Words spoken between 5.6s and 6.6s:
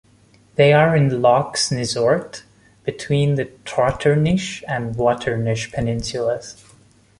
peninsulas.